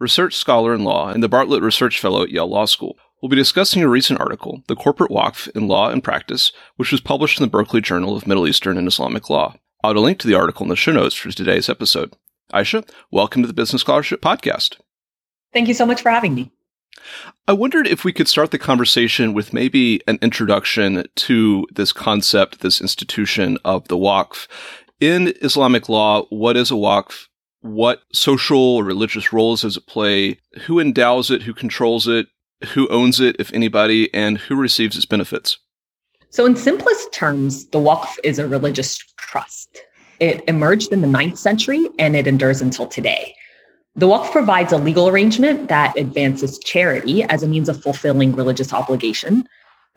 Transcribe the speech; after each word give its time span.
research 0.00 0.34
scholar 0.34 0.74
in 0.74 0.82
law 0.82 1.10
and 1.10 1.22
the 1.22 1.28
Bartlett 1.28 1.62
Research 1.62 2.00
Fellow 2.00 2.22
at 2.22 2.30
Yale 2.30 2.48
Law 2.48 2.64
School. 2.64 2.96
We'll 3.20 3.28
be 3.28 3.36
discussing 3.36 3.82
a 3.82 3.88
recent 3.88 4.18
article, 4.18 4.62
The 4.66 4.74
Corporate 4.74 5.10
Waqf 5.10 5.54
in 5.54 5.68
Law 5.68 5.90
and 5.90 6.02
Practice, 6.02 6.52
which 6.76 6.90
was 6.90 7.02
published 7.02 7.38
in 7.38 7.44
the 7.44 7.50
Berkeley 7.50 7.82
Journal 7.82 8.16
of 8.16 8.26
Middle 8.26 8.48
Eastern 8.48 8.78
and 8.78 8.88
Islamic 8.88 9.28
Law. 9.28 9.56
I'll 9.84 9.90
add 9.90 9.96
a 9.96 10.00
link 10.00 10.18
to 10.20 10.26
the 10.26 10.34
article 10.34 10.64
in 10.64 10.70
the 10.70 10.76
show 10.76 10.92
notes 10.92 11.14
for 11.14 11.30
today's 11.30 11.68
episode. 11.68 12.14
Aisha, 12.52 12.88
welcome 13.10 13.42
to 13.42 13.46
the 13.46 13.54
Business 13.54 13.82
Scholarship 13.82 14.22
Podcast. 14.22 14.78
Thank 15.52 15.68
you 15.68 15.74
so 15.74 15.84
much 15.84 16.00
for 16.00 16.10
having 16.10 16.34
me. 16.34 16.50
I 17.46 17.52
wondered 17.52 17.86
if 17.86 18.02
we 18.02 18.12
could 18.12 18.28
start 18.28 18.52
the 18.52 18.58
conversation 18.58 19.34
with 19.34 19.52
maybe 19.52 20.00
an 20.06 20.18
introduction 20.22 21.04
to 21.16 21.66
this 21.74 21.92
concept, 21.92 22.60
this 22.60 22.80
institution 22.80 23.58
of 23.66 23.88
the 23.88 23.96
Waqf. 23.96 24.46
In 24.98 25.34
Islamic 25.42 25.88
law, 25.90 26.24
what 26.30 26.56
is 26.56 26.70
a 26.70 26.74
Waqf? 26.74 27.26
What 27.62 28.02
social 28.12 28.76
or 28.76 28.84
religious 28.84 29.32
roles 29.32 29.62
does 29.62 29.76
it 29.76 29.86
play, 29.86 30.38
who 30.62 30.80
endows 30.80 31.30
it, 31.30 31.42
who 31.42 31.54
controls 31.54 32.08
it, 32.08 32.26
who 32.74 32.88
owns 32.88 33.20
it, 33.20 33.36
if 33.38 33.52
anybody, 33.52 34.12
and 34.14 34.38
who 34.38 34.56
receives 34.56 34.96
its 34.96 35.06
benefits? 35.06 35.58
So, 36.30 36.46
in 36.46 36.56
simplest 36.56 37.12
terms, 37.12 37.66
the 37.68 37.78
Waqf 37.78 38.16
is 38.22 38.38
a 38.38 38.46
religious 38.46 38.98
trust. 39.16 39.78
It 40.20 40.44
emerged 40.46 40.92
in 40.92 41.00
the 41.00 41.06
ninth 41.06 41.38
century 41.38 41.88
and 41.98 42.14
it 42.14 42.26
endures 42.26 42.60
until 42.60 42.86
today. 42.86 43.34
The 43.96 44.06
Waqf 44.06 44.30
provides 44.30 44.72
a 44.72 44.78
legal 44.78 45.08
arrangement 45.08 45.68
that 45.68 45.98
advances 45.98 46.58
charity 46.60 47.24
as 47.24 47.42
a 47.42 47.48
means 47.48 47.68
of 47.68 47.82
fulfilling 47.82 48.36
religious 48.36 48.72
obligation 48.72 49.46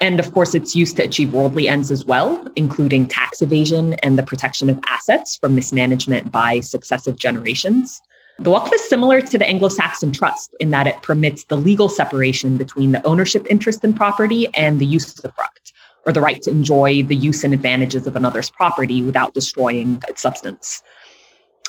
and 0.03 0.19
of 0.19 0.33
course, 0.33 0.53
it's 0.53 0.75
used 0.75 0.97
to 0.97 1.03
achieve 1.03 1.33
worldly 1.33 1.69
ends 1.69 1.89
as 1.89 2.03
well, 2.03 2.45
including 2.57 3.07
tax 3.07 3.41
evasion 3.41 3.93
and 4.03 4.19
the 4.19 4.23
protection 4.23 4.69
of 4.69 4.77
assets 4.89 5.37
from 5.37 5.55
mismanagement 5.55 6.29
by 6.29 6.59
successive 6.59 7.15
generations. 7.15 8.01
The 8.39 8.49
Waqf 8.49 8.73
is 8.73 8.89
similar 8.89 9.21
to 9.21 9.37
the 9.37 9.47
Anglo 9.47 9.69
Saxon 9.69 10.11
trust 10.11 10.53
in 10.59 10.71
that 10.71 10.87
it 10.87 11.01
permits 11.03 11.45
the 11.45 11.55
legal 11.55 11.87
separation 11.87 12.57
between 12.57 12.91
the 12.91 13.01
ownership 13.07 13.47
interest 13.49 13.81
in 13.85 13.93
property 13.93 14.53
and 14.55 14.77
the 14.77 14.93
usufruct, 14.93 15.71
or 16.05 16.11
the 16.11 16.19
right 16.19 16.41
to 16.41 16.51
enjoy 16.51 17.03
the 17.03 17.15
use 17.15 17.45
and 17.45 17.53
advantages 17.53 18.05
of 18.05 18.17
another's 18.17 18.49
property 18.49 19.01
without 19.01 19.33
destroying 19.33 20.03
its 20.09 20.21
substance. 20.21 20.83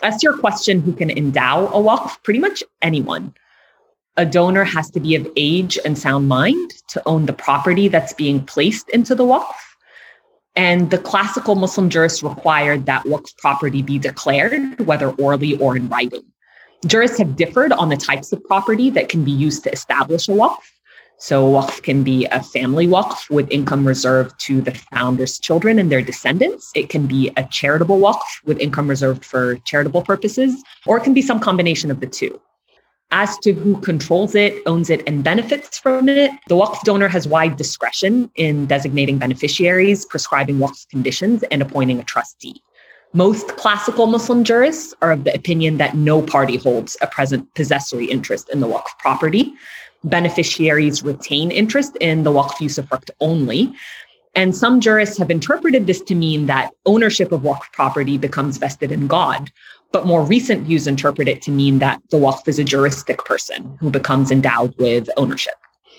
As 0.02 0.16
to 0.16 0.24
your 0.24 0.36
question, 0.36 0.80
who 0.80 0.92
can 0.92 1.08
endow 1.08 1.68
a 1.68 1.80
Waqf? 1.80 2.20
Pretty 2.24 2.40
much 2.40 2.64
anyone 2.82 3.32
a 4.16 4.24
donor 4.24 4.64
has 4.64 4.90
to 4.90 5.00
be 5.00 5.16
of 5.16 5.28
age 5.36 5.78
and 5.84 5.98
sound 5.98 6.28
mind 6.28 6.72
to 6.88 7.02
own 7.06 7.26
the 7.26 7.32
property 7.32 7.88
that's 7.88 8.12
being 8.12 8.44
placed 8.44 8.88
into 8.90 9.14
the 9.14 9.24
waqf. 9.24 9.54
And 10.56 10.90
the 10.90 10.98
classical 10.98 11.56
Muslim 11.56 11.90
jurists 11.90 12.22
required 12.22 12.86
that 12.86 13.04
waqf 13.04 13.36
property 13.38 13.82
be 13.82 13.98
declared, 13.98 14.80
whether 14.86 15.10
orally 15.10 15.58
or 15.58 15.76
in 15.76 15.88
writing. 15.88 16.22
Jurists 16.86 17.18
have 17.18 17.34
differed 17.34 17.72
on 17.72 17.88
the 17.88 17.96
types 17.96 18.32
of 18.32 18.44
property 18.44 18.90
that 18.90 19.08
can 19.08 19.24
be 19.24 19.32
used 19.32 19.64
to 19.64 19.72
establish 19.72 20.28
a 20.28 20.32
waqf. 20.32 20.58
So, 21.18 21.46
a 21.46 21.62
waqf 21.62 21.82
can 21.82 22.04
be 22.04 22.26
a 22.26 22.42
family 22.42 22.86
waqf 22.86 23.30
with 23.30 23.50
income 23.50 23.86
reserved 23.86 24.38
to 24.40 24.60
the 24.60 24.74
founder's 24.74 25.40
children 25.40 25.78
and 25.78 25.90
their 25.90 26.02
descendants. 26.02 26.70
It 26.74 26.88
can 26.88 27.06
be 27.06 27.32
a 27.36 27.44
charitable 27.44 27.98
waqf 27.98 28.44
with 28.44 28.58
income 28.58 28.86
reserved 28.86 29.24
for 29.24 29.56
charitable 29.64 30.02
purposes, 30.02 30.62
or 30.86 30.98
it 30.98 31.04
can 31.04 31.14
be 31.14 31.22
some 31.22 31.40
combination 31.40 31.90
of 31.90 31.98
the 32.00 32.06
two. 32.06 32.40
As 33.10 33.38
to 33.38 33.52
who 33.52 33.80
controls 33.80 34.34
it, 34.34 34.60
owns 34.66 34.90
it, 34.90 35.02
and 35.06 35.22
benefits 35.22 35.78
from 35.78 36.08
it, 36.08 36.32
the 36.48 36.56
Waqf 36.56 36.80
donor 36.82 37.08
has 37.08 37.28
wide 37.28 37.56
discretion 37.56 38.30
in 38.34 38.66
designating 38.66 39.18
beneficiaries, 39.18 40.04
prescribing 40.04 40.58
Waqf 40.58 40.88
conditions, 40.88 41.44
and 41.44 41.62
appointing 41.62 42.00
a 42.00 42.04
trustee. 42.04 42.62
Most 43.12 43.56
classical 43.56 44.08
Muslim 44.08 44.42
jurists 44.42 44.92
are 45.00 45.12
of 45.12 45.22
the 45.22 45.32
opinion 45.32 45.76
that 45.76 45.94
no 45.94 46.20
party 46.20 46.56
holds 46.56 46.96
a 47.00 47.06
present 47.06 47.54
possessory 47.54 48.06
interest 48.06 48.48
in 48.48 48.58
the 48.58 48.66
Waqf 48.66 48.98
property. 48.98 49.54
Beneficiaries 50.02 51.04
retain 51.04 51.52
interest 51.52 51.96
in 52.00 52.24
the 52.24 52.32
Waqf 52.32 52.54
usufruct 52.56 53.10
only. 53.20 53.72
And 54.34 54.56
some 54.56 54.80
jurists 54.80 55.16
have 55.18 55.30
interpreted 55.30 55.86
this 55.86 56.00
to 56.00 56.16
mean 56.16 56.46
that 56.46 56.72
ownership 56.86 57.30
of 57.30 57.42
Waqf 57.42 57.70
property 57.72 58.18
becomes 58.18 58.56
vested 58.56 58.90
in 58.90 59.06
God, 59.06 59.52
but 59.94 60.06
more 60.06 60.24
recent 60.24 60.66
views 60.66 60.88
interpret 60.88 61.28
it 61.28 61.40
to 61.40 61.52
mean 61.52 61.78
that 61.78 62.02
the 62.10 62.16
Waqf 62.16 62.48
is 62.48 62.58
a 62.58 62.64
juristic 62.64 63.24
person 63.24 63.78
who 63.78 63.90
becomes 63.90 64.32
endowed 64.32 64.74
with 64.76 65.08
ownership. 65.16 65.54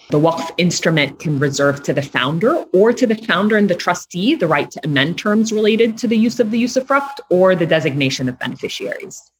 The 0.09 0.19
Waqf 0.19 0.51
instrument 0.57 1.19
can 1.19 1.39
reserve 1.39 1.81
to 1.83 1.93
the 1.93 2.01
founder 2.01 2.65
or 2.73 2.91
to 2.91 3.07
the 3.07 3.15
founder 3.15 3.55
and 3.55 3.69
the 3.69 3.73
trustee 3.73 4.35
the 4.35 4.47
right 4.47 4.69
to 4.69 4.81
amend 4.83 5.17
terms 5.17 5.53
related 5.53 5.97
to 5.99 6.09
the 6.09 6.17
use 6.17 6.41
of 6.41 6.51
the 6.51 6.61
usufruct 6.61 7.21
or 7.29 7.55
the 7.55 7.65
designation 7.65 8.27
of 8.27 8.37
beneficiaries. 8.37 9.31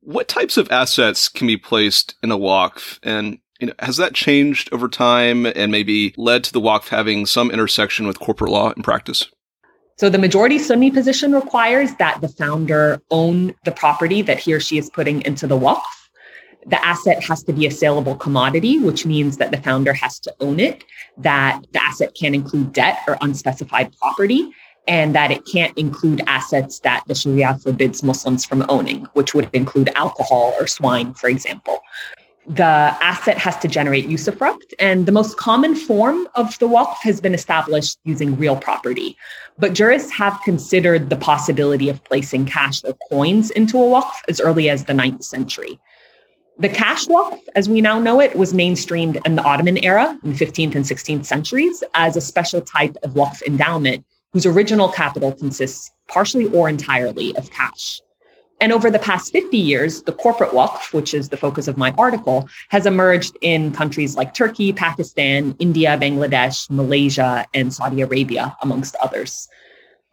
What 0.00 0.28
types 0.28 0.56
of 0.56 0.72
assets 0.72 1.28
can 1.28 1.46
be 1.46 1.58
placed 1.58 2.14
in 2.22 2.32
a 2.32 2.38
Waqf? 2.38 2.98
And 3.02 3.38
you 3.60 3.66
know, 3.66 3.74
has 3.80 3.98
that 3.98 4.14
changed 4.14 4.72
over 4.72 4.88
time 4.88 5.44
and 5.44 5.70
maybe 5.70 6.14
led 6.16 6.42
to 6.44 6.54
the 6.54 6.60
Waqf 6.60 6.88
having 6.88 7.26
some 7.26 7.50
intersection 7.50 8.06
with 8.06 8.18
corporate 8.18 8.50
law 8.50 8.72
and 8.74 8.82
practice? 8.82 9.26
So 9.98 10.08
the 10.08 10.18
majority 10.18 10.60
Sunni 10.60 10.92
position 10.92 11.32
requires 11.32 11.92
that 11.96 12.20
the 12.20 12.28
founder 12.28 13.02
own 13.10 13.52
the 13.64 13.72
property 13.72 14.22
that 14.22 14.38
he 14.38 14.54
or 14.54 14.60
she 14.60 14.78
is 14.78 14.88
putting 14.90 15.22
into 15.22 15.48
the 15.48 15.58
waqf. 15.58 15.82
The 16.66 16.84
asset 16.86 17.24
has 17.24 17.42
to 17.44 17.52
be 17.52 17.66
a 17.66 17.70
saleable 17.72 18.14
commodity, 18.14 18.78
which 18.78 19.04
means 19.04 19.38
that 19.38 19.50
the 19.50 19.56
founder 19.56 19.92
has 19.92 20.20
to 20.20 20.34
own 20.38 20.60
it, 20.60 20.84
that 21.16 21.62
the 21.72 21.82
asset 21.82 22.14
can 22.14 22.32
include 22.32 22.72
debt 22.72 23.00
or 23.08 23.18
unspecified 23.20 23.92
property, 23.98 24.52
and 24.86 25.16
that 25.16 25.32
it 25.32 25.44
can't 25.50 25.76
include 25.76 26.22
assets 26.28 26.78
that 26.80 27.02
the 27.08 27.14
Sharia 27.16 27.58
forbids 27.58 28.04
Muslims 28.04 28.44
from 28.44 28.64
owning, 28.68 29.04
which 29.14 29.34
would 29.34 29.50
include 29.52 29.90
alcohol 29.96 30.54
or 30.60 30.68
swine, 30.68 31.12
for 31.14 31.28
example 31.28 31.80
the 32.48 32.64
asset 32.64 33.36
has 33.36 33.56
to 33.58 33.68
generate 33.68 34.08
usufruct. 34.08 34.72
And 34.78 35.06
the 35.06 35.12
most 35.12 35.36
common 35.36 35.74
form 35.74 36.26
of 36.34 36.58
the 36.58 36.66
waqf 36.66 36.96
has 37.02 37.20
been 37.20 37.34
established 37.34 37.98
using 38.04 38.36
real 38.36 38.56
property. 38.56 39.16
But 39.58 39.74
jurists 39.74 40.10
have 40.12 40.40
considered 40.44 41.10
the 41.10 41.16
possibility 41.16 41.88
of 41.88 42.02
placing 42.04 42.46
cash 42.46 42.82
or 42.84 42.94
coins 43.10 43.50
into 43.50 43.76
a 43.76 43.82
waqf 43.82 44.12
as 44.28 44.40
early 44.40 44.70
as 44.70 44.84
the 44.84 44.94
9th 44.94 45.24
century. 45.24 45.78
The 46.58 46.68
cash 46.68 47.06
waqf, 47.06 47.38
as 47.54 47.68
we 47.68 47.80
now 47.80 48.00
know 48.00 48.20
it, 48.20 48.34
was 48.34 48.52
mainstreamed 48.52 49.20
in 49.26 49.36
the 49.36 49.42
Ottoman 49.42 49.78
era 49.84 50.18
in 50.24 50.32
the 50.32 50.44
15th 50.44 50.74
and 50.74 50.84
16th 50.84 51.26
centuries 51.26 51.84
as 51.94 52.16
a 52.16 52.20
special 52.20 52.62
type 52.62 52.96
of 53.02 53.12
waqf 53.12 53.42
endowment 53.42 54.04
whose 54.32 54.46
original 54.46 54.88
capital 54.88 55.32
consists 55.32 55.90
partially 56.08 56.46
or 56.46 56.68
entirely 56.68 57.36
of 57.36 57.50
cash. 57.50 58.00
And 58.60 58.72
over 58.72 58.90
the 58.90 58.98
past 58.98 59.32
50 59.32 59.56
years, 59.56 60.02
the 60.02 60.12
corporate 60.12 60.50
waqf, 60.50 60.92
which 60.92 61.14
is 61.14 61.28
the 61.28 61.36
focus 61.36 61.68
of 61.68 61.76
my 61.76 61.92
article, 61.96 62.48
has 62.70 62.86
emerged 62.86 63.36
in 63.40 63.72
countries 63.72 64.16
like 64.16 64.34
Turkey, 64.34 64.72
Pakistan, 64.72 65.54
India, 65.60 65.96
Bangladesh, 66.00 66.68
Malaysia, 66.68 67.46
and 67.54 67.72
Saudi 67.72 68.00
Arabia, 68.00 68.56
amongst 68.60 68.96
others. 68.96 69.48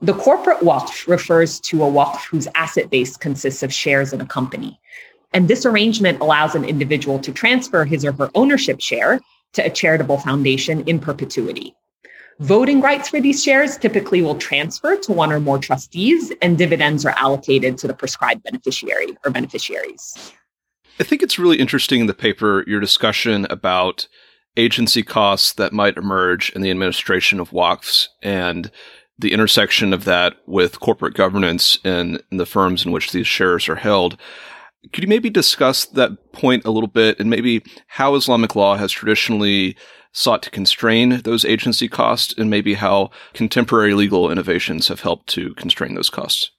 The 0.02 0.14
corporate 0.14 0.60
waqf 0.60 1.08
refers 1.08 1.60
to 1.62 1.84
a 1.84 1.88
waqf 1.88 2.26
whose 2.26 2.48
asset 2.54 2.92
base 2.92 3.18
consists 3.18 3.64
of 3.64 3.74
shares 3.74 4.14
in 4.14 4.22
a 4.22 4.26
company. 4.26 4.80
And 5.34 5.48
this 5.48 5.66
arrangement 5.66 6.22
allows 6.22 6.54
an 6.54 6.66
individual 6.66 7.18
to 7.20 7.32
transfer 7.32 7.84
his 7.84 8.06
or 8.06 8.12
her 8.12 8.30
ownership 8.36 8.80
share 8.80 9.20
to 9.54 9.66
a 9.66 9.70
charitable 9.70 10.20
foundation 10.20 10.82
in 10.82 11.00
perpetuity. 11.00 11.76
Voting 12.40 12.82
rights 12.82 13.08
for 13.08 13.22
these 13.22 13.42
shares 13.42 13.78
typically 13.78 14.22
will 14.22 14.36
transfer 14.36 14.98
to 14.98 15.14
one 15.14 15.32
or 15.32 15.40
more 15.40 15.58
trustees, 15.58 16.34
and 16.42 16.58
dividends 16.58 17.06
are 17.06 17.16
allocated 17.18 17.78
to 17.78 17.88
the 17.88 17.94
prescribed 17.94 18.44
beneficiary 18.44 19.18
or 19.24 19.32
beneficiaries. 19.32 20.34
I 21.00 21.04
think 21.04 21.24
it's 21.24 21.40
really 21.40 21.60
interesting 21.60 22.02
in 22.02 22.08
the 22.08 22.14
paper 22.14 22.66
your 22.68 22.82
discussion 22.82 23.48
about 23.50 24.08
agency 24.58 25.02
costs 25.02 25.54
that 25.54 25.72
might 25.72 25.98
emerge 25.98 26.50
in 26.52 26.62
the 26.62 26.72
administration 26.72 27.40
of 27.40 27.52
WAQFs 27.52 28.08
and 28.22 28.70
the 29.18 29.32
intersection 29.32 29.94
of 29.94 30.04
that 30.04 30.36
with 30.46 30.82
corporate 30.82 31.14
governance 31.14 31.78
in 31.86 32.20
the 32.32 32.46
firms 32.46 32.86
in 32.86 32.92
which 32.92 33.14
these 33.14 33.28
shares 33.28 33.70
are 33.70 33.76
held. 33.76 34.18
Could 34.92 35.04
you 35.04 35.08
maybe 35.08 35.30
discuss 35.30 35.86
that 35.86 36.34
point 36.34 36.66
a 36.66 36.72
little 36.72 36.88
bit 36.88 37.18
and 37.20 37.30
maybe 37.30 37.64
how 37.88 38.16
Islamic 38.16 38.56
law 38.56 38.76
has 38.76 38.92
traditionally 38.92 39.78
sought 40.16 40.42
to 40.42 40.50
constrain 40.50 41.22
those 41.24 41.44
agency 41.44 41.90
costs 41.90 42.34
and 42.38 42.50
maybe 42.50 42.74
how 42.74 43.12
contemporary 43.34 43.94
legal 43.94 44.32
innovations 44.32 44.88
have 44.88 45.02
helped 45.02 45.28
to 45.28 45.54
constrain 45.56 45.94
those 45.94 46.10
costs? 46.10 46.52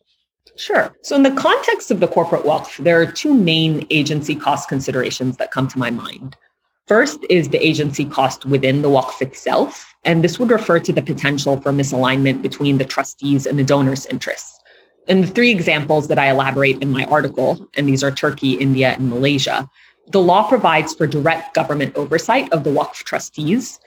Sure. 0.56 0.94
So, 1.03 1.17
in 1.17 1.23
the 1.23 1.31
context 1.32 1.91
of 1.91 2.00
the 2.00 2.08
corporate 2.08 2.44
Waqf, 2.44 2.82
there 2.85 3.00
are 3.00 3.11
two 3.11 3.35
main 3.35 3.87
agency 3.91 4.37
cost 4.37 4.69
considerations 4.69 5.38
that 5.38 5.50
come 5.50 5.69
to 5.69 5.79
my 5.79 5.91
mind. 5.91 6.37
First 6.87 7.19
is 7.29 7.49
the 7.49 7.67
agency 7.67 8.05
cost 8.05 8.44
within 8.44 8.82
the 8.82 8.91
Waqf 8.91 9.20
itself, 9.20 9.94
and 10.05 10.23
this 10.23 10.38
would 10.38 10.50
refer 10.50 10.79
to 10.79 10.93
the 10.93 11.02
potential 11.02 11.61
for 11.61 11.73
misalignment 11.73 12.43
between 12.43 12.79
the 12.79 12.85
trustees 12.85 13.47
and 13.47 13.59
the 13.59 13.64
donors' 13.64 14.06
interests. 14.06 14.61
In 15.09 15.20
the 15.23 15.26
three 15.26 15.50
examples 15.50 16.09
that 16.09 16.19
I 16.19 16.31
elaborate 16.31 16.82
in 16.82 16.91
my 16.91 17.05
article, 17.05 17.67
and 17.75 17.88
these 17.88 18.05
are 18.05 18.11
Turkey, 18.11 18.52
India, 18.52 18.93
and 18.93 19.09
Malaysia, 19.09 19.69
the 20.08 20.20
law 20.20 20.49
provides 20.49 20.94
for 20.94 21.06
direct 21.06 21.55
government 21.55 21.97
oversight 21.97 22.53
of 22.53 22.64
the 22.64 22.70
Waqf 22.70 22.94
trustees. 23.05 23.81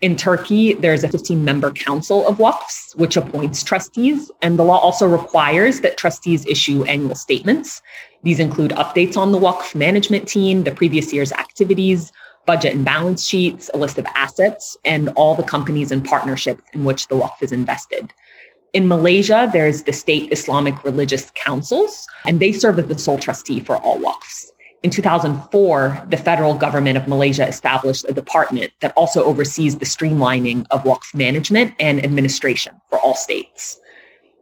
In 0.00 0.16
Turkey, 0.16 0.74
there's 0.74 1.04
a 1.04 1.08
15 1.08 1.44
member 1.44 1.72
council 1.72 2.26
of 2.26 2.38
Waqfs, 2.38 2.96
which 2.96 3.16
appoints 3.16 3.62
trustees. 3.62 4.30
And 4.40 4.58
the 4.58 4.64
law 4.64 4.78
also 4.78 5.06
requires 5.06 5.80
that 5.80 5.98
trustees 5.98 6.46
issue 6.46 6.84
annual 6.84 7.14
statements. 7.14 7.82
These 8.22 8.40
include 8.40 8.70
updates 8.72 9.16
on 9.16 9.32
the 9.32 9.38
Waqf 9.38 9.74
management 9.74 10.28
team, 10.28 10.64
the 10.64 10.70
previous 10.70 11.12
year's 11.12 11.32
activities, 11.32 12.12
budget 12.46 12.74
and 12.74 12.84
balance 12.84 13.26
sheets, 13.26 13.70
a 13.74 13.76
list 13.76 13.98
of 13.98 14.06
assets, 14.14 14.76
and 14.84 15.10
all 15.16 15.34
the 15.34 15.42
companies 15.42 15.92
and 15.92 16.04
partnerships 16.04 16.62
in 16.72 16.84
which 16.84 17.08
the 17.08 17.14
Waqf 17.14 17.42
is 17.42 17.52
invested. 17.52 18.12
In 18.72 18.88
Malaysia, 18.88 19.50
there's 19.52 19.82
the 19.82 19.92
state 19.92 20.32
Islamic 20.32 20.82
religious 20.84 21.30
councils, 21.34 22.06
and 22.24 22.40
they 22.40 22.52
serve 22.52 22.78
as 22.78 22.86
the 22.86 22.98
sole 22.98 23.18
trustee 23.18 23.60
for 23.60 23.76
all 23.78 23.98
Waqfs. 23.98 24.46
In 24.84 24.90
2004, 24.90 26.06
the 26.08 26.16
federal 26.16 26.54
government 26.54 26.96
of 26.96 27.08
Malaysia 27.08 27.46
established 27.48 28.06
a 28.08 28.12
department 28.12 28.72
that 28.80 28.92
also 28.96 29.24
oversees 29.24 29.76
the 29.76 29.84
streamlining 29.84 30.66
of 30.70 30.84
Waqf 30.84 31.14
management 31.14 31.74
and 31.80 32.02
administration 32.04 32.80
for 32.88 33.00
all 33.00 33.16
states. 33.16 33.80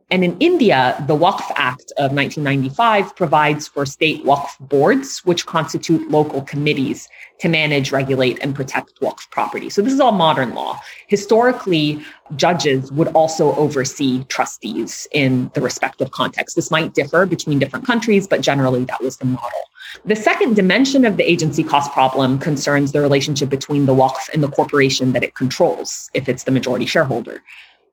And 0.09 0.23
in 0.23 0.37
India, 0.39 1.03
the 1.09 1.17
Waqf 1.17 1.43
Act 1.57 1.91
of 1.99 2.13
1995 2.13 3.17
provides 3.17 3.67
for 3.67 3.85
state 3.85 4.25
Waqf 4.25 4.57
boards, 4.61 5.19
which 5.25 5.47
constitute 5.47 6.09
local 6.09 6.43
committees 6.43 7.09
to 7.41 7.49
manage, 7.49 7.91
regulate, 7.91 8.39
and 8.41 8.55
protect 8.55 9.01
Waqf 9.01 9.29
property. 9.31 9.69
So 9.69 9.83
this 9.83 9.93
is 9.93 9.99
all 9.99 10.13
modern 10.13 10.55
law. 10.55 10.79
Historically, 11.09 12.05
judges 12.37 12.93
would 12.93 13.09
also 13.09 13.53
oversee 13.57 14.23
trustees 14.25 15.09
in 15.11 15.51
the 15.55 15.61
respective 15.61 16.13
context. 16.13 16.55
This 16.55 16.71
might 16.71 16.95
differ 16.95 17.27
between 17.27 17.59
different 17.59 17.85
countries, 17.85 18.29
but 18.29 18.41
generally 18.43 18.85
that 18.85 19.03
was 19.03 19.17
the 19.17 19.25
model. 19.25 19.61
The 20.05 20.17
second 20.17 20.55
dimension 20.55 21.05
of 21.05 21.17
the 21.17 21.29
agency 21.29 21.65
cost 21.65 21.91
problem 21.93 22.39
concerns 22.39 22.93
the 22.93 23.01
relationship 23.01 23.49
between 23.49 23.87
the 23.87 23.95
Waqf 23.95 24.29
and 24.33 24.43
the 24.43 24.51
corporation 24.51 25.13
that 25.15 25.25
it 25.25 25.35
controls, 25.35 26.11
if 26.15 26.29
it's 26.29 26.45
the 26.45 26.53
majority 26.53 26.87
shareholder. 26.87 27.43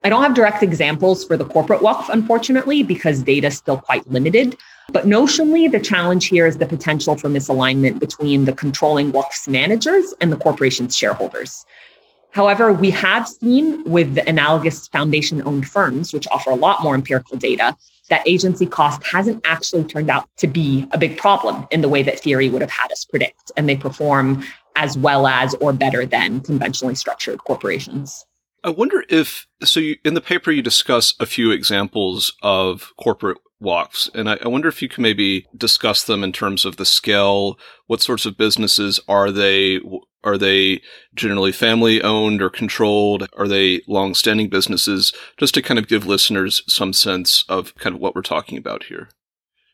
I 0.06 0.10
don't 0.10 0.22
have 0.22 0.34
direct 0.34 0.62
examples 0.64 1.24
for 1.24 1.38
the 1.38 1.46
corporate 1.46 1.80
waqf, 1.80 2.10
unfortunately, 2.10 2.84
because 2.84 3.24
data 3.24 3.48
is 3.48 3.58
still 3.58 3.78
quite 3.78 4.06
limited. 4.12 4.58
But 4.92 5.06
notionally, 5.06 5.72
the 5.72 5.80
challenge 5.80 6.28
here 6.28 6.46
is 6.46 6.58
the 6.58 6.66
potential 6.66 7.18
for 7.18 7.30
misalignment 7.30 8.00
between 8.00 8.44
the 8.44 8.52
controlling 8.52 9.14
Waqf's 9.14 9.48
managers 9.48 10.14
and 10.20 10.30
the 10.30 10.36
corporation's 10.36 10.94
shareholders. 10.94 11.66
However, 12.32 12.74
we 12.74 12.90
have 12.90 13.30
seen 13.30 13.82
with 13.86 14.16
the 14.16 14.28
analogous 14.28 14.90
foundation 14.90 15.42
owned 15.46 15.70
firms, 15.70 16.12
which 16.12 16.28
offer 16.32 16.50
a 16.50 16.56
lot 16.56 16.84
more 16.84 16.96
empirical 16.96 17.38
data, 17.38 17.78
that 18.10 18.28
agency 18.28 18.66
cost 18.66 19.02
hasn't 19.06 19.42
actually 19.46 19.86
turned 19.86 20.10
out 20.10 20.28
to 20.38 20.48
be 20.48 20.86
a 20.92 20.98
big 20.98 21.18
problem 21.18 21.66
in 21.72 21.80
the 21.80 21.88
way 21.88 22.04
that 22.04 22.20
theory 22.20 22.50
would 22.50 22.62
have 22.62 22.72
had 22.72 22.92
us 22.92 23.06
predict. 23.06 23.54
And 23.56 23.70
they 23.70 23.78
perform 23.78 24.44
as 24.76 24.98
well 24.98 25.28
as 25.28 25.54
or 25.56 25.72
better 25.72 26.06
than 26.06 26.42
conventionally 26.42 26.96
structured 26.96 27.40
corporations. 27.40 28.26
I 28.64 28.70
wonder 28.70 29.04
if 29.10 29.46
so. 29.64 29.80
You, 29.80 29.98
in 30.06 30.14
the 30.14 30.22
paper, 30.22 30.52
you 30.52 30.62
discuss 30.62 31.14
a 31.20 31.26
few 31.26 31.52
examples 31.52 32.34
of 32.42 32.94
corporate 32.98 33.40
waqfs, 33.62 34.14
and 34.14 34.30
I, 34.30 34.38
I, 34.44 34.48
wonder 34.48 34.68
if 34.70 34.82
you 34.82 34.90
can 34.90 35.04
maybe 35.04 35.46
discuss 35.56 36.04
them 36.04 36.24
in 36.24 36.32
terms 36.32 36.64
of 36.64 36.78
the 36.78 36.86
scale. 36.86 37.60
What 37.88 38.02
sorts 38.02 38.26
of 38.26 38.38
businesses 38.38 39.00
are 39.08 39.32
they? 39.32 39.82
Are 40.24 40.38
they 40.38 40.82
generally 41.14 41.52
family 41.52 42.02
owned 42.02 42.42
or 42.42 42.50
controlled? 42.50 43.28
Are 43.36 43.48
they 43.48 43.82
long-standing 43.88 44.48
businesses? 44.48 45.12
Just 45.38 45.54
to 45.56 45.62
kind 45.62 45.78
of 45.78 45.90
give 45.90 46.06
listeners 46.06 46.64
some 46.68 46.94
sense 46.94 47.44
of 47.50 47.76
kind 47.76 47.94
of 47.94 48.02
what 48.02 48.16
we're 48.16 48.22
talking 48.22 48.58
about 48.58 48.84
here. 48.84 49.10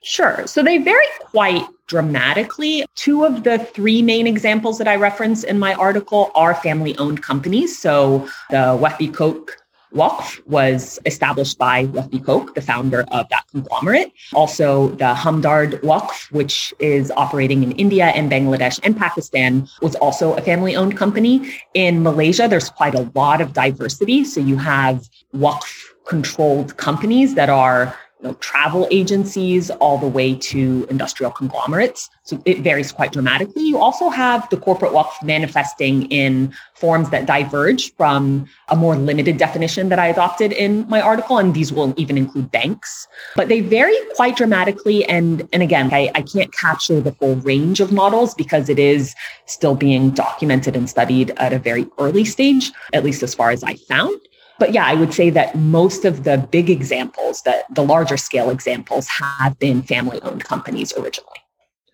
Sure. 0.01 0.47
So 0.47 0.63
they 0.63 0.77
vary 0.77 1.05
quite 1.19 1.65
dramatically. 1.87 2.85
Two 2.95 3.25
of 3.25 3.43
the 3.43 3.59
three 3.59 4.01
main 4.01 4.27
examples 4.27 4.77
that 4.77 4.87
I 4.87 4.95
reference 4.95 5.43
in 5.43 5.59
my 5.59 5.73
article 5.73 6.31
are 6.35 6.55
family 6.55 6.97
owned 6.97 7.21
companies. 7.21 7.77
So 7.77 8.29
the 8.49 8.77
Vehbi 8.79 9.13
Koch 9.13 9.57
Waqf 9.93 10.45
was 10.45 10.99
established 11.05 11.57
by 11.57 11.87
Vehbi 11.87 12.23
Koch, 12.23 12.53
the 12.53 12.61
founder 12.61 13.05
of 13.11 13.27
that 13.29 13.43
conglomerate. 13.51 14.13
Also, 14.33 14.89
the 14.89 15.15
Hamdard 15.15 15.81
Waqf, 15.81 16.31
which 16.31 16.73
is 16.79 17.11
operating 17.17 17.63
in 17.63 17.71
India 17.71 18.05
and 18.05 18.31
Bangladesh 18.31 18.79
and 18.83 18.95
Pakistan, 18.95 19.67
was 19.81 19.95
also 19.95 20.35
a 20.35 20.41
family 20.41 20.75
owned 20.75 20.95
company. 20.95 21.51
In 21.73 22.03
Malaysia, 22.03 22.47
there's 22.47 22.69
quite 22.69 22.93
a 22.93 23.09
lot 23.15 23.41
of 23.41 23.53
diversity. 23.53 24.23
So 24.23 24.39
you 24.39 24.57
have 24.57 25.09
Waqf 25.33 25.65
controlled 26.05 26.77
companies 26.77 27.35
that 27.35 27.49
are 27.49 27.95
you 28.21 28.27
know, 28.27 28.33
travel 28.35 28.87
agencies 28.91 29.69
all 29.71 29.97
the 29.97 30.07
way 30.07 30.35
to 30.35 30.85
industrial 30.89 31.31
conglomerates. 31.31 32.09
So 32.23 32.41
it 32.45 32.59
varies 32.59 32.91
quite 32.91 33.13
dramatically. 33.13 33.63
You 33.63 33.77
also 33.77 34.09
have 34.09 34.49
the 34.49 34.57
corporate 34.57 34.91
waqf 34.91 35.23
manifesting 35.23 36.03
in 36.11 36.53
forms 36.75 37.09
that 37.11 37.25
diverge 37.25 37.95
from 37.95 38.45
a 38.67 38.75
more 38.75 38.95
limited 38.95 39.37
definition 39.37 39.87
that 39.89 39.99
I 39.99 40.07
adopted 40.07 40.51
in 40.51 40.87
my 40.89 40.99
article. 40.99 41.37
And 41.37 41.53
these 41.53 41.71
will 41.71 41.93
even 41.95 42.17
include 42.17 42.51
banks, 42.51 43.07
but 43.35 43.47
they 43.47 43.61
vary 43.61 43.95
quite 44.15 44.35
dramatically. 44.35 45.05
And, 45.05 45.47
and 45.53 45.63
again, 45.63 45.89
I, 45.93 46.11
I 46.13 46.21
can't 46.21 46.53
capture 46.53 46.99
the 46.99 47.13
full 47.13 47.37
range 47.37 47.79
of 47.79 47.93
models 47.93 48.33
because 48.33 48.67
it 48.67 48.79
is 48.79 49.15
still 49.45 49.75
being 49.75 50.11
documented 50.11 50.75
and 50.75 50.89
studied 50.89 51.31
at 51.37 51.53
a 51.53 51.59
very 51.59 51.87
early 51.97 52.25
stage, 52.25 52.71
at 52.91 53.03
least 53.05 53.23
as 53.23 53.33
far 53.33 53.51
as 53.51 53.63
I 53.63 53.75
found. 53.75 54.19
But 54.59 54.73
yeah, 54.73 54.85
I 54.85 54.93
would 54.93 55.13
say 55.13 55.29
that 55.31 55.55
most 55.55 56.05
of 56.05 56.25
the 56.25 56.37
big 56.51 56.69
examples, 56.69 57.41
that 57.43 57.63
the 57.73 57.83
larger 57.83 58.17
scale 58.17 58.49
examples, 58.49 59.07
have 59.07 59.57
been 59.57 59.81
family 59.81 60.21
owned 60.21 60.43
companies 60.43 60.93
originally. 60.97 61.39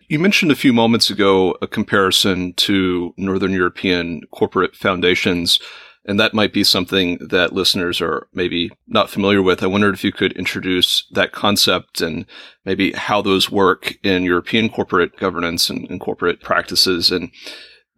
You 0.08 0.20
mentioned 0.20 0.52
a 0.52 0.56
few 0.56 0.74
moments 0.74 1.10
ago 1.10 1.58
a 1.62 1.68
comparison 1.68 2.54
to 2.54 3.14
Northern 3.18 3.52
European 3.52 4.22
corporate 4.32 4.76
foundations, 4.76 5.60
and 6.06 6.20
that 6.20 6.34
might 6.34 6.54
be 6.54 6.64
something 6.64 7.18
that 7.30 7.54
listeners 7.54 8.02
are 8.02 8.28
maybe 8.34 8.72
not 8.88 9.10
familiar 9.10 9.42
with. 9.42 9.64
I 9.64 9.68
wondered 9.68 9.96
if 9.96 10.04
you 10.04 10.12
could 10.12 10.34
introduce 10.34 11.08
that 11.12 11.32
concept 11.32 12.02
and 12.02 12.28
maybe 12.66 12.92
how 12.92 13.22
those 13.22 13.50
work 13.50 13.96
in 14.04 14.24
European 14.24 14.70
corporate 14.70 15.18
governance 15.18 15.72
and, 15.72 15.90
and 15.90 16.00
corporate 16.00 16.42
practices 16.42 17.12
and 17.12 17.32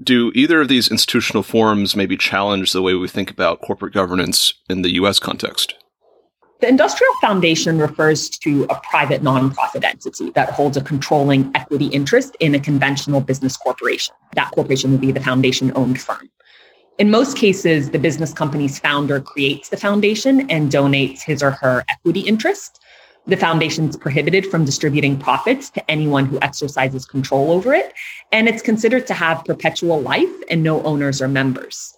do 0.01 0.31
either 0.35 0.61
of 0.61 0.67
these 0.67 0.89
institutional 0.89 1.43
forms 1.43 1.95
maybe 1.95 2.17
challenge 2.17 2.71
the 2.71 2.81
way 2.81 2.93
we 2.93 3.07
think 3.07 3.31
about 3.31 3.61
corporate 3.61 3.93
governance 3.93 4.53
in 4.69 4.81
the 4.81 4.93
US 4.95 5.19
context? 5.19 5.75
The 6.59 6.67
industrial 6.67 7.13
foundation 7.21 7.77
refers 7.77 8.29
to 8.29 8.63
a 8.71 8.81
private 8.89 9.21
nonprofit 9.21 9.83
entity 9.83 10.31
that 10.31 10.49
holds 10.49 10.75
a 10.75 10.81
controlling 10.81 11.51
equity 11.53 11.85
interest 11.87 12.35
in 12.39 12.55
a 12.55 12.59
conventional 12.59 13.21
business 13.21 13.55
corporation. 13.55 14.15
That 14.33 14.51
corporation 14.51 14.91
would 14.91 15.01
be 15.01 15.11
the 15.11 15.19
foundation 15.19 15.71
owned 15.75 16.01
firm. 16.01 16.29
In 16.97 17.11
most 17.11 17.37
cases, 17.37 17.91
the 17.91 17.99
business 17.99 18.33
company's 18.33 18.79
founder 18.79 19.21
creates 19.21 19.69
the 19.69 19.77
foundation 19.77 20.49
and 20.49 20.71
donates 20.71 21.21
his 21.21 21.43
or 21.43 21.51
her 21.51 21.83
equity 21.89 22.21
interest. 22.21 22.79
The 23.27 23.35
foundation 23.35 23.89
is 23.89 23.97
prohibited 23.97 24.45
from 24.45 24.63
distributing 24.63 25.19
profits 25.19 25.69
to 25.71 25.91
anyone 25.91 26.27
who 26.27 26.39
exercises 26.41 27.05
control 27.05 27.51
over 27.51 27.73
it, 27.73 27.93
and 28.31 28.47
it's 28.47 28.61
considered 28.61 29.05
to 29.07 29.13
have 29.13 29.43
perpetual 29.43 29.99
life 29.99 30.29
and 30.49 30.63
no 30.63 30.81
owners 30.83 31.21
or 31.21 31.27
members. 31.27 31.93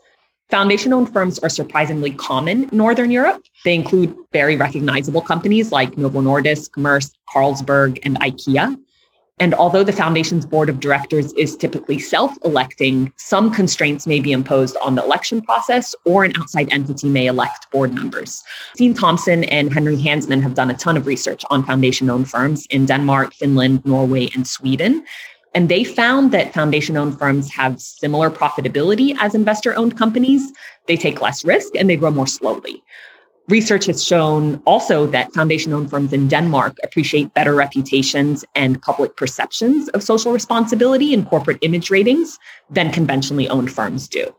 Foundation 0.50 0.92
owned 0.92 1.14
firms 1.14 1.38
are 1.38 1.50
surprisingly 1.50 2.10
common 2.10 2.64
in 2.64 2.76
Northern 2.76 3.12
Europe. 3.12 3.44
They 3.64 3.76
include 3.76 4.16
very 4.34 4.56
recognizable 4.56 5.22
companies 5.22 5.72
like 5.72 6.00
Novo 6.00 6.20
Nordisk, 6.20 6.72
Maersk, 6.72 7.12
Carlsberg, 7.32 8.00
and 8.02 8.20
IKEA. 8.20 8.76
And 9.40 9.54
although 9.54 9.84
the 9.84 9.94
foundation's 9.94 10.46
board 10.46 10.70
of 10.70 10.82
directors 10.82 11.32
is 11.34 11.56
typically 11.56 11.98
self 11.98 12.38
electing, 12.44 13.14
some 13.16 13.52
constraints 13.52 14.06
may 14.06 14.20
be 14.20 14.34
imposed 14.34 14.76
on 14.84 14.96
the 14.96 15.04
election 15.04 15.42
process, 15.42 15.96
or 16.06 16.26
an 16.26 16.34
outside 16.38 16.68
entity 16.72 17.08
may 17.08 17.28
elect 17.28 17.72
board 17.72 17.94
members. 17.94 18.44
Steen 18.76 18.94
Thomsen 18.94 19.48
and 19.50 19.74
Henry 19.74 19.96
Hansmann 19.96 20.42
have 20.42 20.56
done 20.56 20.70
a 20.70 20.74
ton 20.74 20.98
of 20.98 21.08
research 21.08 21.44
on 21.50 21.64
foundation 21.64 22.10
owned 22.10 22.30
firms 22.30 22.68
in 22.70 22.86
Denmark, 22.86 23.34
Finland, 23.34 23.86
Norway, 23.86 24.30
and 24.36 24.46
Sweden. 24.46 25.06
And 25.56 25.70
they 25.70 25.84
found 25.84 26.32
that 26.32 26.54
foundation 26.54 26.96
owned 26.98 27.18
firms 27.18 27.52
have 27.52 27.82
similar 27.82 28.30
profitability 28.30 29.16
as 29.20 29.34
investor 29.34 29.76
owned 29.76 29.98
companies. 29.98 30.52
They 30.88 30.96
take 30.96 31.22
less 31.22 31.44
risk 31.44 31.76
and 31.76 31.90
they 31.90 31.96
grow 31.96 32.12
more 32.12 32.28
slowly. 32.28 32.84
Research 33.50 33.88
has 33.88 34.04
shown 34.04 34.62
also 34.66 35.08
that 35.08 35.34
foundation 35.34 35.74
owned 35.74 35.90
firms 35.90 36.14
in 36.14 36.28
Denmark 36.28 36.78
appreciate 36.84 37.34
better 37.34 37.56
reputations 37.56 38.46
and 38.54 38.80
public 38.82 39.18
perceptions 39.18 39.90
of 39.90 40.04
social 40.04 40.32
responsibility 40.32 41.16
and 41.16 41.28
corporate 41.28 41.58
image 41.62 41.90
ratings 41.90 42.38
than 42.70 42.92
conventionally 42.92 43.50
owned 43.50 43.72
firms 43.72 44.08
do. 44.08 44.32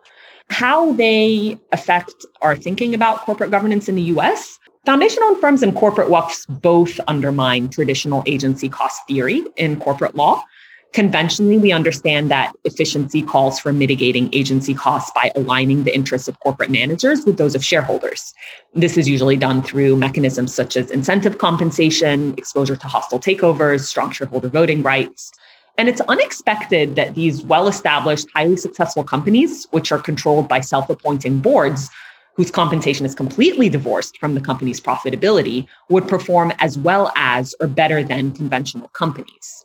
How 0.48 0.92
they 0.92 1.58
affect 1.72 2.24
our 2.40 2.54
thinking 2.54 2.94
about 2.94 3.18
corporate 3.22 3.50
governance 3.50 3.88
in 3.88 3.96
the 3.96 4.02
US, 4.14 4.60
Foundation 4.86 5.22
owned 5.24 5.38
firms 5.40 5.62
and 5.62 5.74
corporate 5.74 6.08
waqfs 6.08 6.46
both 6.62 6.98
undermine 7.06 7.68
traditional 7.68 8.22
agency 8.24 8.68
cost 8.68 8.98
theory 9.06 9.44
in 9.56 9.78
corporate 9.78 10.14
law. 10.14 10.42
Conventionally, 10.92 11.56
we 11.56 11.70
understand 11.70 12.32
that 12.32 12.52
efficiency 12.64 13.22
calls 13.22 13.60
for 13.60 13.72
mitigating 13.72 14.28
agency 14.34 14.74
costs 14.74 15.12
by 15.14 15.30
aligning 15.36 15.84
the 15.84 15.94
interests 15.94 16.26
of 16.26 16.38
corporate 16.40 16.70
managers 16.70 17.24
with 17.24 17.36
those 17.36 17.54
of 17.54 17.64
shareholders. 17.64 18.34
This 18.74 18.96
is 18.96 19.08
usually 19.08 19.36
done 19.36 19.62
through 19.62 19.94
mechanisms 19.94 20.52
such 20.52 20.76
as 20.76 20.90
incentive 20.90 21.38
compensation, 21.38 22.34
exposure 22.36 22.74
to 22.74 22.88
hostile 22.88 23.20
takeovers, 23.20 23.82
strong 23.82 24.10
shareholder 24.10 24.48
voting 24.48 24.82
rights. 24.82 25.30
And 25.78 25.88
it's 25.88 26.00
unexpected 26.02 26.96
that 26.96 27.14
these 27.14 27.44
well 27.44 27.68
established, 27.68 28.26
highly 28.34 28.56
successful 28.56 29.04
companies, 29.04 29.68
which 29.70 29.92
are 29.92 29.98
controlled 30.00 30.48
by 30.48 30.60
self 30.60 30.90
appointing 30.90 31.38
boards, 31.38 31.88
whose 32.34 32.50
compensation 32.50 33.06
is 33.06 33.14
completely 33.14 33.68
divorced 33.68 34.18
from 34.18 34.34
the 34.34 34.40
company's 34.40 34.80
profitability, 34.80 35.68
would 35.88 36.08
perform 36.08 36.52
as 36.58 36.76
well 36.76 37.12
as 37.14 37.54
or 37.60 37.68
better 37.68 38.02
than 38.02 38.32
conventional 38.32 38.88
companies. 38.88 39.64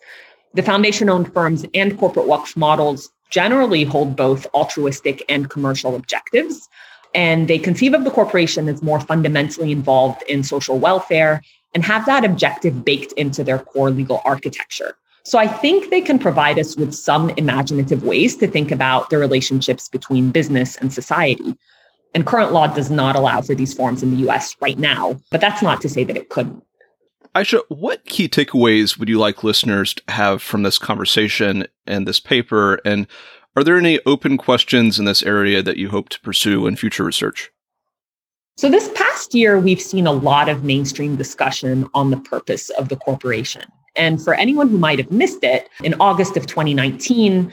The 0.55 0.63
foundation 0.63 1.09
owned 1.09 1.33
firms 1.33 1.65
and 1.73 1.99
corporate 1.99 2.27
waqf 2.27 2.55
models 2.55 3.11
generally 3.29 3.83
hold 3.83 4.15
both 4.15 4.47
altruistic 4.53 5.21
and 5.27 5.49
commercial 5.49 5.97
objectives. 5.97 6.69
And 7.13 7.49
they 7.49 7.59
conceive 7.59 7.93
of 7.93 8.05
the 8.05 8.11
corporation 8.11 8.69
as 8.69 8.81
more 8.81 9.01
fundamentally 9.01 9.73
involved 9.73 10.23
in 10.29 10.43
social 10.43 10.79
welfare 10.79 11.41
and 11.73 11.83
have 11.83 12.05
that 12.05 12.23
objective 12.23 12.85
baked 12.85 13.11
into 13.13 13.43
their 13.43 13.59
core 13.59 13.91
legal 13.91 14.21
architecture. 14.23 14.95
So 15.23 15.37
I 15.37 15.47
think 15.47 15.89
they 15.89 15.99
can 15.99 16.19
provide 16.19 16.57
us 16.57 16.77
with 16.77 16.93
some 16.93 17.31
imaginative 17.31 18.03
ways 18.03 18.37
to 18.37 18.47
think 18.47 18.71
about 18.71 19.09
the 19.09 19.17
relationships 19.17 19.89
between 19.89 20.31
business 20.31 20.77
and 20.77 20.93
society. 20.93 21.57
And 22.13 22.25
current 22.25 22.53
law 22.53 22.67
does 22.67 22.89
not 22.89 23.17
allow 23.17 23.41
for 23.41 23.55
these 23.55 23.73
forms 23.73 24.03
in 24.03 24.11
the 24.11 24.29
US 24.29 24.55
right 24.61 24.79
now, 24.79 25.19
but 25.31 25.41
that's 25.41 25.61
not 25.61 25.81
to 25.81 25.89
say 25.89 26.05
that 26.05 26.15
it 26.15 26.29
couldn't. 26.29 26.63
Aisha, 27.35 27.59
what 27.67 28.05
key 28.05 28.29
takeaways 28.29 28.97
would 28.97 29.09
you 29.09 29.19
like 29.19 29.43
listeners 29.43 29.93
to 29.95 30.03
have 30.07 30.41
from 30.41 30.63
this 30.63 30.77
conversation 30.77 31.67
and 31.85 32.07
this 32.07 32.21
paper? 32.21 32.79
And 32.85 33.07
are 33.57 33.63
there 33.63 33.77
any 33.77 33.99
open 34.05 34.37
questions 34.37 34.97
in 34.97 35.03
this 35.03 35.21
area 35.21 35.61
that 35.61 35.75
you 35.75 35.89
hope 35.89 36.07
to 36.09 36.21
pursue 36.21 36.65
in 36.65 36.77
future 36.77 37.03
research? 37.03 37.51
So, 38.57 38.69
this 38.69 38.89
past 38.95 39.35
year, 39.35 39.59
we've 39.59 39.81
seen 39.81 40.07
a 40.07 40.13
lot 40.13 40.47
of 40.47 40.63
mainstream 40.63 41.17
discussion 41.17 41.89
on 41.93 42.09
the 42.09 42.17
purpose 42.17 42.69
of 42.69 42.87
the 42.87 42.95
corporation. 42.95 43.63
And 43.97 44.21
for 44.21 44.33
anyone 44.33 44.69
who 44.69 44.77
might 44.77 44.99
have 44.99 45.11
missed 45.11 45.43
it, 45.43 45.67
in 45.83 45.93
August 45.99 46.37
of 46.37 46.47
2019, 46.47 47.51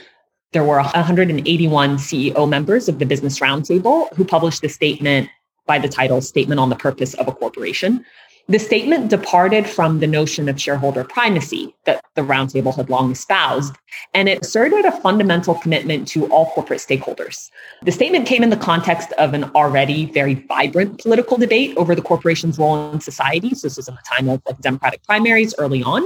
there 0.53 0.63
were 0.63 0.77
181 0.77 1.97
CEO 1.97 2.49
members 2.49 2.89
of 2.89 3.01
the 3.01 3.07
Business 3.07 3.41
Roundtable 3.41 4.15
who 4.15 4.25
published 4.25 4.63
a 4.63 4.69
statement 4.69 5.29
by 5.67 5.81
the 5.81 5.89
title 5.89 6.21
Statement 6.21 6.61
on 6.61 6.69
the 6.69 6.77
Purpose 6.77 7.15
of 7.15 7.27
a 7.27 7.33
Corporation. 7.33 8.05
The 8.49 8.59
statement 8.59 9.09
departed 9.09 9.69
from 9.69 10.01
the 10.01 10.07
notion 10.07 10.49
of 10.49 10.61
shareholder 10.61 11.05
primacy 11.05 11.75
that 11.85 12.05
the 12.17 12.23
roundtable 12.23 12.75
had 12.75 12.91
long 12.91 13.13
espoused, 13.13 13.75
and 14.15 14.29
it 14.29 14.43
asserted 14.43 14.85
a 14.85 14.91
fundamental 14.91 15.55
commitment 15.55 16.09
to 16.09 16.27
all 16.27 16.47
corporate 16.51 16.81
stakeholders. 16.81 17.51
The 17.83 17.93
statement 17.93 18.27
came 18.27 18.43
in 18.43 18.51
the 18.51 18.57
context 18.57 19.13
of 19.13 19.33
an 19.33 19.45
already 19.55 20.07
very 20.07 20.35
vibrant 20.35 21.01
political 21.01 21.37
debate 21.37 21.77
over 21.77 21.95
the 21.95 22.03
corporation's 22.03 22.59
role 22.59 22.93
in 22.93 23.01
society. 23.01 23.51
So 23.55 23.69
this 23.69 23.77
was 23.77 23.89
in 23.89 23.95
the 23.95 24.17
time 24.17 24.29
of 24.29 24.43
like 24.45 24.61
Democratic 24.61 25.05
primaries 25.05 25.55
early 25.59 25.85
on, 25.85 26.03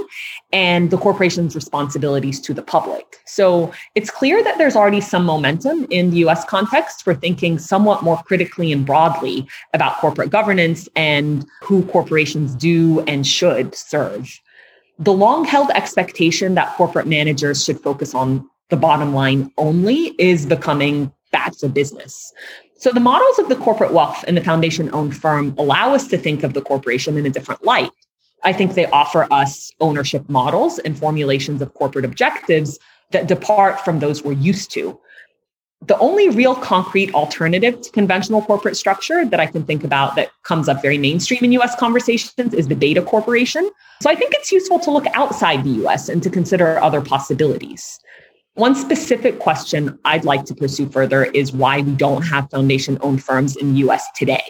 and 0.52 0.90
the 0.90 0.98
corporation's 0.98 1.54
responsibilities 1.54 2.38
to 2.40 2.52
the 2.52 2.62
public. 2.62 3.18
So 3.24 3.72
it's 3.94 4.10
clear 4.10 4.44
that 4.44 4.58
there's 4.58 4.76
already 4.76 5.00
some 5.00 5.24
momentum 5.24 5.86
in 5.90 6.10
the 6.10 6.18
US 6.26 6.44
context 6.44 7.02
for 7.02 7.14
thinking 7.14 7.58
somewhat 7.58 8.02
more 8.02 8.22
critically 8.24 8.72
and 8.72 8.84
broadly 8.84 9.48
about 9.72 9.96
corporate 9.96 10.30
governance 10.30 10.86
and 10.96 11.46
who 11.62 11.82
corporations 11.86 12.25
corporations 12.26 12.54
do 12.56 13.00
and 13.06 13.26
should 13.26 13.74
serve. 13.74 14.40
The 14.98 15.12
long 15.12 15.44
held 15.44 15.70
expectation 15.70 16.54
that 16.54 16.74
corporate 16.76 17.06
managers 17.06 17.64
should 17.64 17.80
focus 17.80 18.14
on 18.14 18.48
the 18.70 18.76
bottom 18.76 19.14
line 19.14 19.52
only 19.58 20.14
is 20.18 20.46
becoming 20.46 21.12
bad 21.30 21.54
for 21.56 21.68
business. 21.68 22.32
So 22.78 22.90
the 22.90 23.00
models 23.00 23.38
of 23.38 23.48
the 23.48 23.56
corporate 23.56 23.92
waqf 23.92 24.24
and 24.26 24.36
the 24.36 24.42
foundation 24.42 24.90
owned 24.92 25.16
firm 25.16 25.54
allow 25.56 25.94
us 25.94 26.08
to 26.08 26.18
think 26.18 26.42
of 26.42 26.54
the 26.54 26.62
corporation 26.62 27.16
in 27.16 27.26
a 27.26 27.30
different 27.30 27.64
light. 27.64 27.90
I 28.42 28.52
think 28.52 28.74
they 28.74 28.86
offer 28.86 29.26
us 29.30 29.70
ownership 29.80 30.28
models 30.28 30.78
and 30.80 30.98
formulations 30.98 31.62
of 31.62 31.72
corporate 31.74 32.04
objectives 32.04 32.78
that 33.12 33.28
depart 33.28 33.80
from 33.84 34.00
those 34.00 34.24
we're 34.24 34.32
used 34.32 34.72
to 34.72 34.98
the 35.82 35.98
only 35.98 36.28
real 36.30 36.54
concrete 36.54 37.14
alternative 37.14 37.80
to 37.82 37.90
conventional 37.90 38.42
corporate 38.42 38.76
structure 38.76 39.24
that 39.26 39.38
I 39.38 39.46
can 39.46 39.64
think 39.64 39.84
about 39.84 40.16
that 40.16 40.30
comes 40.42 40.68
up 40.68 40.80
very 40.80 40.98
mainstream 40.98 41.44
in 41.44 41.52
US 41.52 41.76
conversations 41.76 42.54
is 42.54 42.68
the 42.68 42.74
data 42.74 43.02
Corporation. 43.02 43.70
So 44.00 44.10
I 44.10 44.14
think 44.14 44.32
it's 44.34 44.50
useful 44.50 44.78
to 44.80 44.90
look 44.90 45.06
outside 45.14 45.64
the 45.64 45.86
US 45.86 46.08
and 46.08 46.22
to 46.22 46.30
consider 46.30 46.78
other 46.80 47.00
possibilities. 47.00 47.98
One 48.54 48.74
specific 48.74 49.38
question 49.38 49.98
I'd 50.06 50.24
like 50.24 50.46
to 50.46 50.54
pursue 50.54 50.88
further 50.88 51.24
is 51.24 51.52
why 51.52 51.82
we 51.82 51.92
don't 51.92 52.22
have 52.22 52.50
foundation 52.50 52.96
owned 53.02 53.22
firms 53.22 53.54
in 53.54 53.74
the 53.74 53.80
US 53.80 54.06
today. 54.16 54.44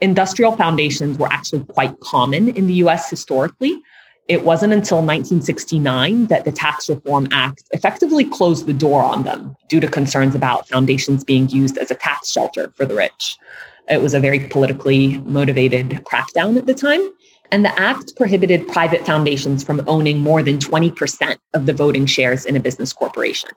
Industrial 0.00 0.52
foundations 0.52 1.18
were 1.18 1.28
actually 1.28 1.64
quite 1.64 2.00
common 2.00 2.48
in 2.48 2.66
the 2.66 2.74
US 2.74 3.10
historically. 3.10 3.82
It 4.28 4.44
wasn't 4.44 4.72
until 4.72 4.98
1969 4.98 6.26
that 6.26 6.44
the 6.44 6.50
Tax 6.50 6.88
Reform 6.88 7.28
Act 7.30 7.62
effectively 7.70 8.24
closed 8.24 8.66
the 8.66 8.72
door 8.72 9.02
on 9.02 9.22
them 9.22 9.56
due 9.68 9.78
to 9.78 9.86
concerns 9.86 10.34
about 10.34 10.66
foundations 10.68 11.22
being 11.22 11.48
used 11.48 11.78
as 11.78 11.92
a 11.92 11.94
tax 11.94 12.32
shelter 12.32 12.72
for 12.74 12.84
the 12.84 12.96
rich. 12.96 13.38
It 13.88 14.02
was 14.02 14.14
a 14.14 14.20
very 14.20 14.40
politically 14.40 15.18
motivated 15.18 15.90
crackdown 16.04 16.56
at 16.56 16.66
the 16.66 16.74
time. 16.74 17.08
And 17.52 17.64
the 17.64 17.78
act 17.78 18.16
prohibited 18.16 18.66
private 18.66 19.06
foundations 19.06 19.62
from 19.62 19.84
owning 19.86 20.18
more 20.18 20.42
than 20.42 20.58
20% 20.58 21.36
of 21.54 21.66
the 21.66 21.72
voting 21.72 22.06
shares 22.06 22.44
in 22.44 22.56
a 22.56 22.60
business 22.60 22.92
corporation. 22.92 23.50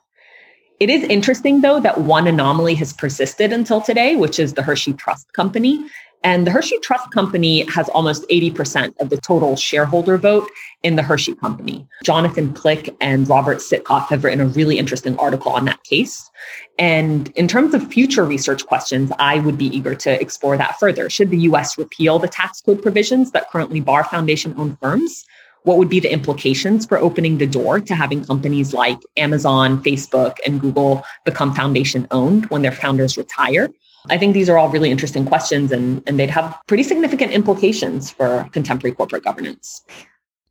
It 0.80 0.92
is 0.92 1.04
interesting, 1.06 1.62
though, 1.62 1.80
that 1.80 2.02
one 2.02 2.28
anomaly 2.28 2.76
has 2.76 2.94
persisted 2.94 3.52
until 3.52 3.82
today, 3.82 4.16
which 4.16 4.38
is 4.38 4.54
the 4.54 4.62
Hershey 4.62 4.94
Trust 4.94 5.34
Company. 5.34 5.84
And 6.24 6.46
the 6.46 6.52
Hershey 6.52 6.78
Trust 6.80 7.12
Company 7.12 7.66
has 7.70 7.88
almost 7.90 8.28
80% 8.30 8.94
of 9.00 9.10
the 9.10 9.18
total 9.18 9.56
shareholder 9.56 10.18
vote 10.18 10.50
in 10.84 10.96
the 10.96 11.02
Hershey 11.02 11.34
Company. 11.36 11.88
Jonathan 12.04 12.54
Klick 12.54 12.96
and 13.00 13.28
Robert 13.28 13.60
Sitkoff 13.60 14.08
have 14.10 14.24
written 14.24 14.42
a 14.42 14.48
really 14.48 14.78
interesting 14.78 15.18
article 15.18 15.52
on 15.52 15.66
that 15.66 15.82
case. 15.84 16.30
And 16.78 17.30
in 17.30 17.48
terms 17.48 17.74
of 17.74 17.92
future 17.92 18.26
research 18.26 18.66
questions, 18.66 19.12
I 19.18 19.40
would 19.40 19.58
be 19.58 19.68
eager 19.68 19.96
to 19.96 20.22
explore 20.22 20.58
that 20.58 20.78
further. 20.80 21.10
Should 21.10 21.30
the 21.30 21.40
US 21.40 21.78
repeal 21.78 22.20
the 22.20 22.28
tax 22.28 22.62
code 22.62 22.82
provisions 22.82 23.32
that 23.32 23.50
currently 23.50 23.80
bar 23.80 24.04
foundation 24.04 24.54
owned 24.58 24.78
firms? 24.80 25.26
What 25.64 25.78
would 25.78 25.90
be 25.90 26.00
the 26.00 26.12
implications 26.12 26.86
for 26.86 26.98
opening 26.98 27.38
the 27.38 27.48
door 27.48 27.80
to 27.82 27.96
having 27.96 28.24
companies 28.24 28.74
like 28.74 29.00
Amazon, 29.18 29.84
Facebook, 29.84 30.38
and 30.46 30.60
Google 30.60 31.04
become 31.26 31.54
foundation 31.54 32.08
owned 32.12 32.46
when 32.48 32.62
their 32.62 32.72
founders 32.72 33.18
retire? 33.18 33.70
I 34.08 34.18
think 34.18 34.34
these 34.34 34.50
are 34.50 34.58
all 34.58 34.70
really 34.70 34.91
interesting 34.91 35.25
questions 35.25 35.72
and, 35.72 36.01
and 36.08 36.20
they'd 36.20 36.29
have 36.29 36.58
pretty 36.68 36.84
significant 36.84 37.32
implications 37.32 38.10
for 38.12 38.48
contemporary 38.51 38.96
corporate 38.96 39.24
governance. 39.24 39.84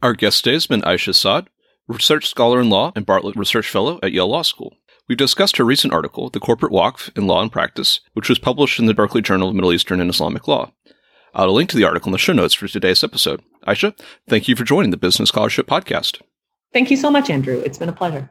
Our 0.02 0.12
guest 0.14 0.44
today 0.44 0.54
has 0.54 0.66
been 0.66 0.82
Aisha 0.82 1.14
Saad, 1.14 1.48
research 1.86 2.28
scholar 2.28 2.60
in 2.60 2.70
law 2.70 2.92
and 2.94 3.06
Bartlett 3.06 3.36
Research 3.36 3.68
Fellow 3.68 3.98
at 4.02 4.12
Yale 4.12 4.28
Law 4.28 4.42
School. 4.42 4.76
We've 5.08 5.16
discussed 5.16 5.56
her 5.56 5.64
recent 5.64 5.94
article, 5.94 6.28
The 6.28 6.38
Corporate 6.38 6.72
Waqf 6.72 7.16
in 7.16 7.26
Law 7.26 7.40
and 7.40 7.50
Practice, 7.50 8.00
which 8.12 8.28
was 8.28 8.38
published 8.38 8.78
in 8.78 8.86
the 8.86 8.94
Berkeley 8.94 9.22
Journal 9.22 9.48
of 9.48 9.54
Middle 9.54 9.72
Eastern 9.72 10.00
and 10.00 10.10
Islamic 10.10 10.46
Law. 10.46 10.72
I'll 11.34 11.48
a 11.48 11.50
link 11.50 11.70
to 11.70 11.76
the 11.76 11.84
article 11.84 12.08
in 12.08 12.12
the 12.12 12.18
show 12.18 12.32
notes 12.32 12.54
for 12.54 12.68
today's 12.68 13.02
episode. 13.02 13.42
Aisha, 13.66 13.98
thank 14.28 14.48
you 14.48 14.56
for 14.56 14.64
joining 14.64 14.90
the 14.90 14.96
Business 14.96 15.30
Scholarship 15.30 15.66
Podcast. 15.66 16.20
Thank 16.72 16.90
you 16.90 16.96
so 16.96 17.10
much, 17.10 17.30
Andrew. 17.30 17.58
It's 17.58 17.78
been 17.78 17.88
a 17.88 17.92
pleasure. 17.92 18.30